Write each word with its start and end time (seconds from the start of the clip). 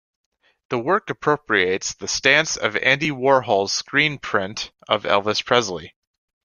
The 0.71 0.79
work 0.79 1.11
appropriates 1.11 1.93
the 1.93 2.07
stance 2.07 2.57
of 2.57 2.75
Andy 2.75 3.11
Warhol's 3.11 3.71
screen 3.71 4.17
print 4.17 4.71
of 4.89 5.03
Elvis 5.03 5.45
Presley. 5.45 5.93